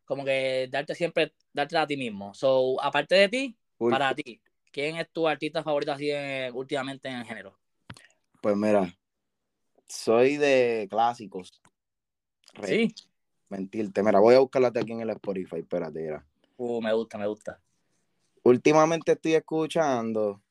[0.06, 2.34] como que darte siempre, darte a ti mismo.
[2.34, 3.58] So, aparte de ti,
[3.92, 4.40] Para ti,
[4.72, 7.58] ¿quién es tu artista favorito así en- últimamente en el género?
[8.42, 8.94] Pues mira,
[9.88, 11.62] soy de clásicos.
[12.54, 12.96] Re- Sí.
[13.50, 14.02] Mentirte.
[14.02, 15.58] Mira, voy a buscarlas de aquí en el Spotify.
[15.58, 16.26] Espérate, mira.
[16.58, 17.62] Uh, me gusta, me gusta.
[18.44, 20.42] Últimamente estoy escuchando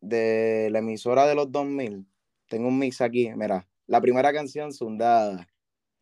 [0.00, 2.06] de la emisora de los 2000.
[2.48, 3.30] Tengo un mix aquí.
[3.34, 5.46] Mira, la primera canción, Sundada.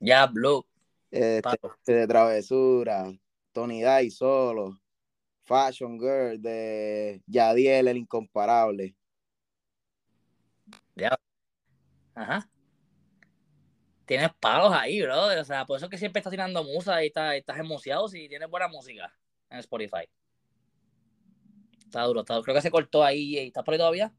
[0.01, 0.67] Ya, Blue.
[1.11, 3.13] Este, de Travesura.
[3.53, 4.81] Tony Day solo.
[5.45, 8.95] Fashion Girl de Yadiel, el incomparable.
[12.15, 12.49] Ajá.
[14.05, 15.41] Tienes palos ahí, bro.
[15.41, 18.29] O sea, por eso es que siempre estás tirando musa y estás, estás emocionado si
[18.29, 19.13] tienes buena música
[19.51, 20.09] en Spotify.
[21.85, 22.45] Está duro, está duro.
[22.45, 23.39] Creo que se cortó ahí.
[23.39, 24.13] ¿Estás por ahí todavía?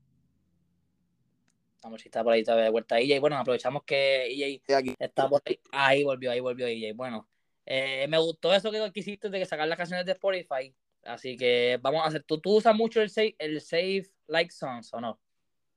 [1.83, 3.19] Vamos, si está por ahí todavía de vuelta EJ.
[3.19, 4.61] Bueno, aprovechamos que EJ
[4.99, 5.59] está por ahí.
[5.71, 6.95] Ahí volvió, ahí volvió EJ.
[6.95, 7.27] Bueno,
[7.65, 10.73] eh, me gustó eso que, que hiciste de que sacar las canciones de Spotify.
[11.05, 12.23] Así que vamos a hacer.
[12.23, 15.19] ¿Tú, tú usas mucho el save, el save like songs o no?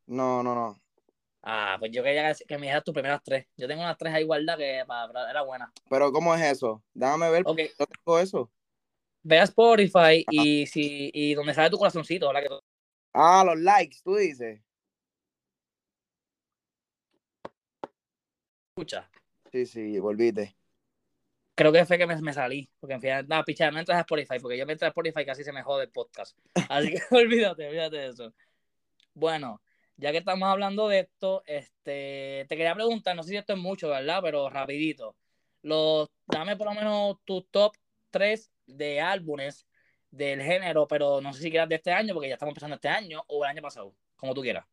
[0.07, 0.81] No, no, no.
[1.43, 3.47] Ah, pues yo quería que me dijeras tus primeras tres.
[3.57, 5.73] Yo tengo unas tres ahí guardadas que para, era buena.
[5.89, 6.83] Pero ¿cómo es eso?
[6.93, 7.43] Déjame ver.
[7.47, 8.51] Ok, Yo tengo eso.
[9.23, 12.61] ve a Spotify y si y donde sale tu corazoncito, tú
[13.13, 14.61] Ah, los likes, tú dices.
[18.71, 19.07] escuchas.
[19.53, 20.55] Sí, sí, volviste.
[21.57, 22.69] Creo que fue que me, salí.
[22.79, 25.25] Porque en fin, no, picha, no entras a Spotify, porque yo me entro a Spotify
[25.25, 26.37] casi se me jode el podcast.
[26.69, 28.35] Así que olvídate, olvídate de eso.
[29.15, 29.63] Bueno,
[29.97, 33.59] ya que estamos hablando de esto, este, te quería preguntar, no sé si esto es
[33.59, 34.21] mucho, ¿verdad?
[34.23, 35.17] Pero rapidito.
[35.63, 37.75] Los, dame por lo menos tu top
[38.11, 39.67] 3 de álbumes
[40.11, 42.89] del género, pero no sé si quieras de este año, porque ya estamos empezando este
[42.89, 44.67] año, o el año pasado, como tú quieras.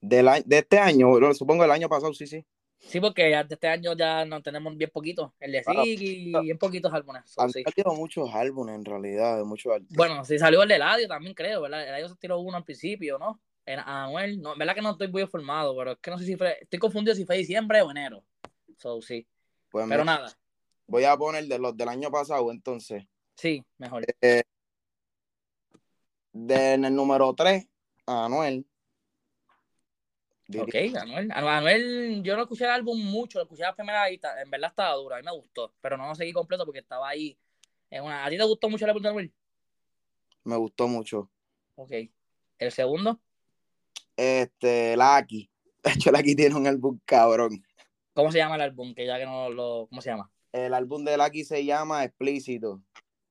[0.00, 2.42] Del de este año, supongo el año pasado, sí, sí.
[2.84, 5.32] Sí, porque ya de este año ya no tenemos bien poquito.
[5.38, 5.84] El de Claro.
[5.84, 7.22] Sig y bien poquitos álbumes.
[7.26, 7.62] so, Han sí.
[7.62, 9.96] salido muchos álbumes en realidad, de muchos artistas.
[9.96, 11.86] Bueno, sí salió el de Eladio también, creo, ¿verdad?
[11.88, 13.40] Eladio se tiró uno al principio, ¿no?
[13.64, 16.36] En Anuel, no, verdad que no estoy muy informado, pero es que no sé si
[16.36, 18.24] fue, estoy confundido si fue diciembre o enero.
[18.76, 19.26] So, sí.
[19.70, 20.32] Pues Pero mira, nada,
[20.88, 23.04] voy a poner de los del año pasado, entonces.
[23.36, 24.04] sí, mejor.
[24.20, 24.42] Eh,
[26.32, 27.68] de, en el número 3,
[28.06, 28.66] Anuel.
[30.48, 31.30] Ok, Anuel.
[31.30, 34.94] Anu- Anuel, yo no escuché el álbum mucho, lo escuché la primera en verdad estaba
[34.96, 37.38] duro, a mí me gustó, pero no lo seguí completo porque estaba ahí
[37.90, 38.24] en una...
[38.24, 39.32] ¿A ti te gustó mucho el álbum de Anuel?
[40.44, 41.30] Me gustó mucho.
[41.76, 41.92] Ok.
[42.58, 43.20] ¿El segundo?
[44.16, 45.48] Este, Lucky.
[45.82, 47.64] De hecho, Lucky tiene un álbum cabrón.
[48.14, 48.94] ¿Cómo se llama el álbum?
[48.94, 49.86] Que ya que no lo...
[49.88, 50.30] ¿Cómo se llama?
[50.52, 52.82] El álbum de Lucky se llama Explícito.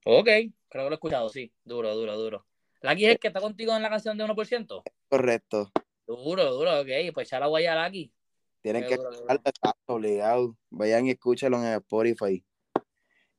[0.04, 1.52] Ok, creo que lo he escuchado, sí.
[1.64, 2.46] Duro, duro, duro.
[2.82, 4.82] ¿Lucky es el que está contigo en la canción de 1%?
[5.08, 5.70] Correcto.
[6.06, 6.88] Duro, duro, ok.
[7.14, 8.12] Pues echar la guaya a Lucky.
[8.60, 9.42] Tienen que escucharlo,
[9.86, 10.56] obligado.
[10.70, 12.44] Vayan y escúchenlo en Spotify.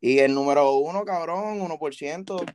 [0.02, 2.46] Y el número uno, cabrón, 1%.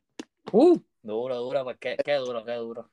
[0.52, 2.90] Uh, duro, duro, pues qué, qué duro, qué duro.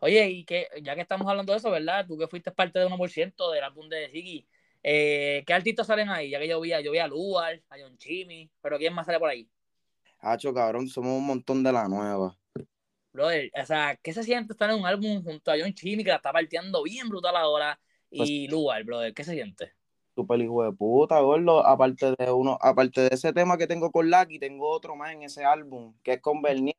[0.00, 2.06] Oye, y que ya que estamos hablando de eso, ¿verdad?
[2.06, 4.46] Tú que fuiste parte de 1% del álbum de Ziggy,
[4.84, 6.30] eh, ¿qué artistas salen ahí?
[6.30, 9.06] Ya que yo vi, a- yo vi a Luar, a John Chimmy, pero ¿quién más
[9.06, 9.48] sale por ahí?
[10.20, 12.37] Hacho, cabrón, somos un montón de la nueva.
[13.18, 16.10] Brother, o sea, ¿qué se siente estar en un álbum junto a John Chimmy que
[16.10, 17.76] la está partiendo bien brutal ahora?
[18.12, 19.72] Y Luar, brother, ¿qué se siente?
[20.14, 21.66] Super hijo de puta, gordo.
[21.66, 25.24] Aparte de uno, aparte de ese tema que tengo con Lucky, tengo otro más en
[25.24, 26.76] ese álbum, que es con Bernier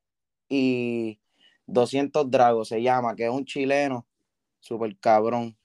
[0.47, 1.19] y
[1.65, 4.07] 200 Dragos se llama, que es un chileno,
[4.61, 5.57] super cabrón.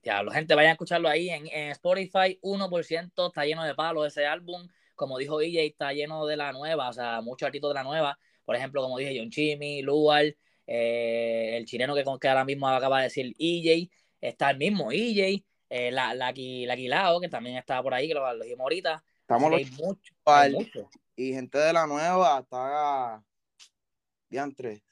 [0.00, 4.26] Diablo, gente, vayan a escucharlo ahí en, en Spotify, 1% está lleno de palos ese
[4.26, 4.68] álbum.
[4.94, 8.16] Como dijo EJ, está lleno de la nueva, o sea, muchos artistas de la nueva.
[8.46, 10.24] Por ejemplo, como dije, John Chimmy, Luar,
[10.66, 13.90] eh, el chileno que, que ahora mismo acaba de decir EJ,
[14.22, 18.14] está el mismo EJ, eh, la, la, la Quilao, que también está por ahí, que
[18.14, 19.04] lo, lo dijimos ahorita.
[19.20, 20.88] Estamos los hay mucho, hay al- mucho.
[21.16, 23.22] y gente de la nueva, está
[24.30, 24.82] diantre.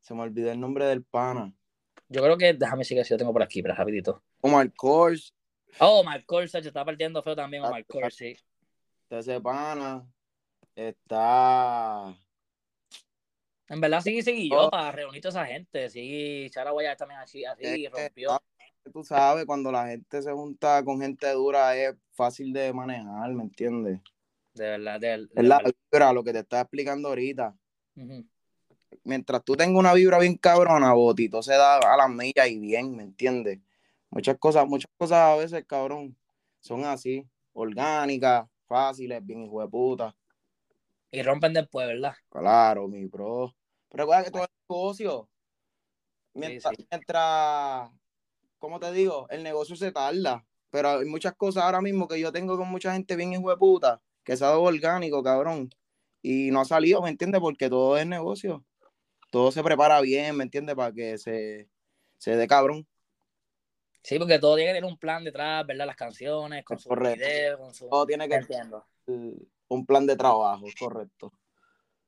[0.00, 1.54] Se me olvidó el nombre del pana.
[2.08, 4.22] Yo creo que, déjame que si lo tengo por aquí, pero rapidito.
[4.40, 5.34] Omar Kors,
[5.78, 8.34] Oh, Mark Corsage está partiendo feo también, Mark Corsage.
[8.36, 8.44] sí.
[9.08, 10.04] de ese pana.
[10.74, 12.12] Está
[13.70, 14.70] En verdad, sí, seguí yo Oh.
[14.70, 15.88] para reunir toda esa gente.
[15.90, 18.42] Sí, Chara Guayar también así, así Es rompió.
[18.92, 23.44] tú sabes, cuando la gente se junta con gente dura es fácil de manejar, ¿me
[23.44, 24.00] entiendes?
[24.54, 25.72] De verdad, de, de Es la verdad.
[25.92, 27.56] vibra, lo que te estaba explicando ahorita.
[29.04, 32.96] Mientras tú tengas una vibra bien cabrona, Botito se da a las millas y bien,
[32.96, 33.60] ¿me entiendes?
[34.10, 36.16] Muchas cosas, muchas cosas a veces, cabrón,
[36.58, 40.16] son así, orgánicas, fáciles, bien hijo de puta.
[41.12, 42.14] Y rompen después, ¿verdad?
[42.28, 43.54] Claro, mi bro.
[43.90, 45.28] Pero recuerda que todo es negocio.
[46.34, 46.86] Mientras, sí.
[46.90, 47.90] mientras,
[48.58, 49.26] ¿cómo te digo?
[49.30, 50.46] El negocio se tarda.
[50.70, 53.56] Pero hay muchas cosas ahora mismo que yo tengo con mucha gente bien hijo de
[53.56, 55.68] puta, que es algo orgánico, cabrón.
[56.22, 57.40] Y no ha salido, ¿me entiendes?
[57.40, 58.64] Porque todo es negocio.
[59.32, 60.76] Todo se prepara bien, ¿me entiendes?
[60.76, 61.68] Para que se,
[62.18, 62.86] se dé cabrón.
[64.02, 65.86] Sí, porque todo tiene que tener un plan detrás, ¿verdad?
[65.86, 67.18] Las canciones, con sus correcto.
[67.18, 67.88] videos, con su...
[67.88, 68.66] Todo tiene que tener
[69.68, 71.32] un plan de trabajo, correcto.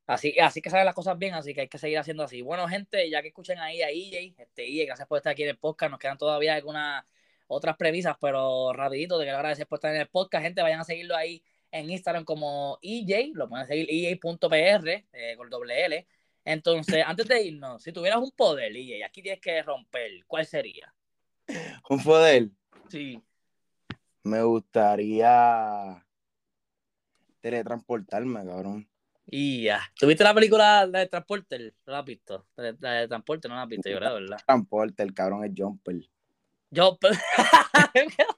[0.06, 2.42] Así, así que salen las cosas bien, así que hay que seguir haciendo así.
[2.42, 5.50] Bueno, gente, ya que escuchen ahí a EJ, este EJ, gracias por estar aquí en
[5.50, 5.90] el podcast.
[5.90, 7.04] Nos quedan todavía algunas
[7.46, 10.42] otras premisas, pero rapidito, te quiero agradecer por estar en el podcast.
[10.44, 15.48] Gente, vayan a seguirlo ahí en Instagram como EJ, lo pueden seguir EJ.pr eh, con
[15.48, 16.06] doble L.
[16.44, 20.92] Entonces, antes de irnos, si tuvieras un poder, EJ, aquí tienes que romper, ¿cuál sería?
[21.88, 22.48] Un poder.
[22.88, 23.22] Sí.
[24.24, 26.04] Me gustaría
[27.40, 28.91] teletransportarme, cabrón.
[29.26, 29.80] Y ya.
[29.98, 31.74] ¿Tuviste la película la de Transporter?
[31.86, 32.46] ¿No la has visto?
[32.56, 34.38] La de, la de Transporter no la has visto, yo creo, ¿verdad?
[34.44, 35.96] Transporte, el cabrón es jumper.
[36.70, 36.98] Yo.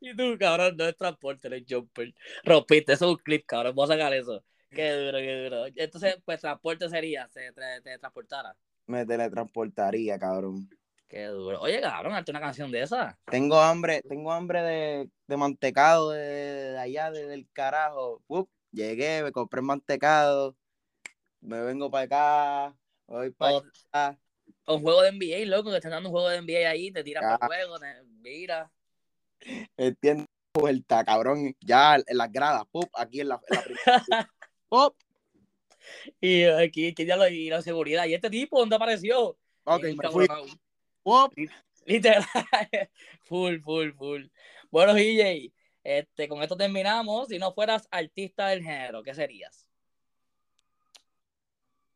[0.00, 2.14] y tú, cabrón, no es Transporter, es Jumper.
[2.44, 3.74] Rompiste, eso es un clip, cabrón.
[3.74, 4.42] Voy a sacar eso.
[4.70, 5.66] Qué duro, qué duro.
[5.74, 8.56] Entonces, pues transporte sería, se te, te transportara.
[8.86, 10.68] Me teletransportaría, cabrón.
[11.08, 11.60] Qué duro.
[11.60, 13.18] Oye, cabrón, hazte una canción de esa.
[13.24, 18.22] Tengo hambre, tengo hambre de, de mantecado de, de allá, de- del carajo.
[18.28, 20.56] Up, llegué, me compré mantecado,
[21.40, 22.04] me vengo para
[22.68, 24.18] acá, voy para O, allá.
[24.66, 27.02] o un juego de NBA, loco, que están dando un juego de NBA ahí, te
[27.04, 27.38] tiras Ya.
[27.38, 28.70] para el juego, te mira.
[29.76, 31.54] Entiendo, vuelta, cabrón.
[31.60, 33.84] Ya en las gradas, pup, aquí en la, en la primera.
[34.68, 34.94] Pup,
[36.20, 38.04] Y aquí, que ya lo y la seguridad.
[38.06, 39.36] ¿Y este tipo dónde apareció?
[39.64, 40.26] ok, me fui.
[41.02, 41.32] Pup.
[41.86, 42.24] Literal.
[43.24, 44.26] full, full, full.
[44.70, 45.52] Bueno, DJ,
[45.84, 47.28] este, con esto terminamos.
[47.28, 49.66] Si no fueras artista del género, ¿qué serías?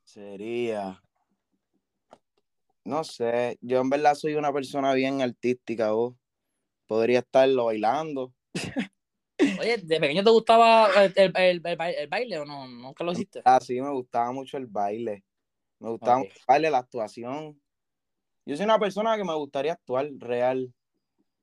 [0.04, 1.02] Sería.
[2.84, 6.14] No sé, yo en verdad soy una persona bien artística, vos.
[6.86, 8.34] Podría estarlo bailando.
[9.58, 12.66] Oye, ¿de pequeño te gustaba el, el- el- el ba- el baile o no?
[12.68, 13.40] ¿Nunca lo hiciste?
[13.44, 15.24] Así me gustaba mucho el baile.
[15.80, 16.60] Me gustaba okay.
[16.60, 17.60] la actuación.
[18.46, 20.72] Yo soy una persona que me gustaría actuar real.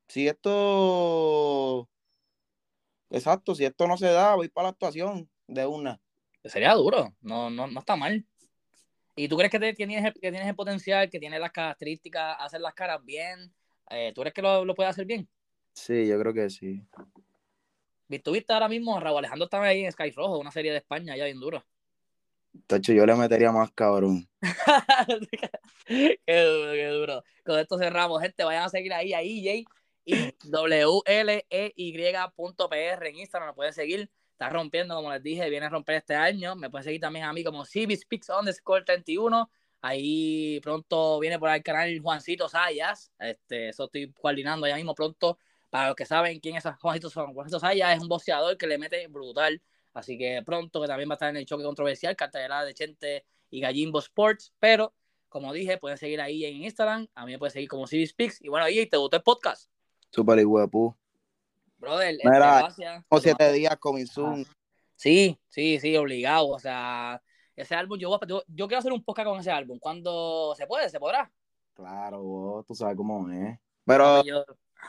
[0.08, 1.90] Si esto.
[3.12, 6.00] Exacto, si esto no se da, voy para la actuación de una.
[6.46, 8.26] Sería duro, no, no, no está mal.
[9.16, 12.62] ¿Y tú crees que, te, tienes, que tienes el potencial, que tienes las características, hacer
[12.62, 13.54] las caras bien?
[13.90, 15.28] Eh, ¿Tú crees que lo, lo puedes hacer bien?
[15.74, 16.82] Sí, yo creo que sí.
[18.24, 19.00] ¿Tuviste ahora mismo?
[19.00, 21.64] Raúl Alejandro estaba ahí en Sky Rojo, una serie de España ya bien duro.
[22.68, 24.28] Tacho, yo le metería más cabrón.
[25.88, 27.24] qué duro, qué duro.
[27.46, 28.44] Con esto cerramos, gente.
[28.44, 29.66] Vayan a seguir ahí a EJ
[30.06, 30.14] y
[30.52, 31.44] WLEY.pr
[33.08, 33.48] en Instagram.
[33.48, 34.10] Nos pueden seguir.
[34.32, 36.56] Está rompiendo, como les dije, viene a romper este año.
[36.56, 39.50] Me pueden seguir también a mí como CBSpeaks underscore 31.
[39.82, 43.12] Ahí pronto viene por ahí el canal Juancito Sayas.
[43.20, 45.38] Este, eso estoy coordinando ya mismo pronto.
[45.70, 49.08] Para los que saben quién es Juancito, Juancito Sayas, es un boxeador que le mete
[49.08, 49.62] brutal
[49.94, 53.26] Así que pronto que también va a estar en el choque controversial, cartelera de Chente
[53.50, 54.54] y Gallimbo Sports.
[54.60, 54.94] Pero,
[55.30, 57.08] como dije, pueden seguir ahí en Instagram.
[57.16, 58.42] A mí me pueden seguir como Speaks.
[58.42, 59.71] Y bueno, ahí te gustó el podcast.
[60.12, 60.96] Super huepu.
[61.78, 63.04] Brother, este, gracias.
[63.10, 64.46] O siete días con Zoom.
[64.96, 66.50] Sí, sí, sí, obligado.
[66.50, 67.22] O sea,
[67.56, 69.80] ese álbum, yo, yo, yo, quiero hacer un podcast con ese álbum.
[69.80, 71.32] Cuando se puede, se podrá.
[71.74, 73.58] Claro, vos, tú sabes cómo es.
[73.86, 74.22] Pero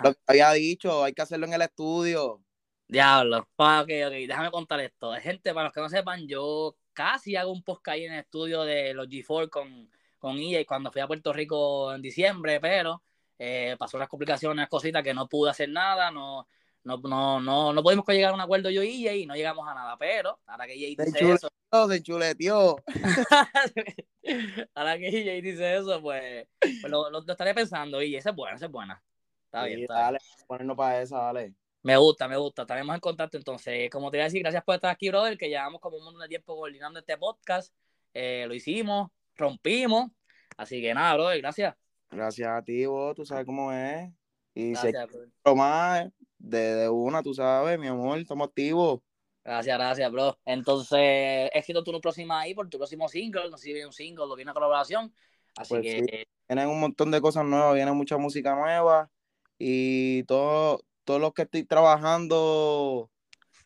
[0.03, 2.43] lo que había dicho, hay que hacerlo en el estudio.
[2.89, 3.39] Diablo.
[3.57, 5.13] Ok, ok, déjame contar esto.
[5.15, 8.65] Gente, para los que no sepan, yo casi hago un podcast ahí en el estudio
[8.65, 13.03] de los G4 con, con EA cuando fui a Puerto Rico en diciembre, pero
[13.45, 16.47] eh, pasó unas complicaciones, cositas que no pude hacer nada, no,
[16.85, 19.67] no, no, no, no pudimos llegar a un acuerdo yo y EA y no llegamos
[19.67, 21.49] a nada, pero ahora que EA dice eso.
[21.89, 22.77] Se chuleteó.
[24.75, 28.55] ahora que EA dice eso, pues, pues lo, lo, estaré pensando y esa es buena,
[28.55, 29.03] esa es buena.
[29.47, 29.81] Está bien.
[29.81, 31.53] Está dale, ponernos para esa, dale.
[31.83, 32.63] Me gusta, me gusta.
[32.63, 33.39] Estaremos en contacto.
[33.39, 36.05] Entonces, como te iba a decir, gracias por estar aquí, brother, que llevamos como un
[36.05, 37.75] montón de tiempo coordinando este podcast.
[38.15, 40.13] Eh, lo hicimos, rompimos.
[40.57, 41.75] Así que nada, brother, gracias.
[42.13, 44.11] Gracias a ti, vos, tú sabes cómo es.
[44.55, 45.09] Y gracias,
[45.45, 49.01] se más de, de, una, tú sabes, mi amor, estamos activos.
[49.45, 50.39] Gracias, gracias, bro.
[50.45, 53.51] Entonces, éxito tu próxima ahí por tu próximo single.
[53.51, 55.13] No sé si viene un single o viene una colaboración.
[55.57, 56.27] Así pues que.
[56.49, 59.11] Vienen un montón de cosas nuevas, viene mucha música nueva
[59.59, 63.11] y todo, todos los que estoy trabajando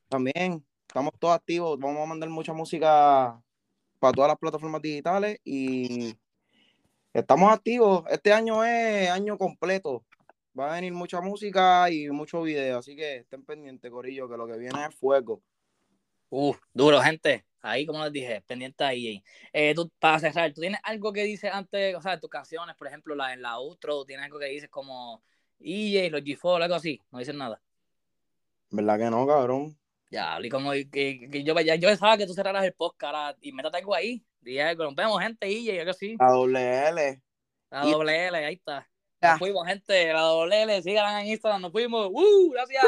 [0.09, 3.43] también, estamos todos activos, vamos a mandar mucha música
[3.99, 6.15] para todas las plataformas digitales y
[7.19, 8.05] estamos activos.
[8.11, 10.05] Este año es año completo.
[10.59, 14.47] Va a venir mucha música y mucho video, así que estén pendientes, Corillo, que lo
[14.47, 15.43] que viene es fuego.
[16.31, 17.45] Uh, duro, gente.
[17.61, 19.23] Ahí, como les dije, pendiente ahí.
[19.53, 22.87] Eh, tú, para cerrar, ¿tú tienes algo que dices antes, o sea, tus canciones, por
[22.87, 25.23] ejemplo, la, en la outro, ¿tienes algo que dices como
[25.59, 27.61] y los G4, algo así, no dicen nada.
[28.71, 29.77] ¿Verdad que no, cabrón?
[30.11, 33.79] Ya, y como que, yo, ya, yo pensaba que tú cerraras el podcast y métate
[33.79, 34.25] algo ahí.
[34.47, 36.17] Dije, rompemos gente, y algo así.
[36.21, 37.21] La doble L.
[37.69, 38.89] La doble L, ahí está.
[39.21, 40.13] Nos fuimos, gente.
[40.13, 42.09] La doble L, síganla en Instagram, nos fuimos.
[42.13, 42.53] ¡Uh!
[42.53, 42.85] Gracias.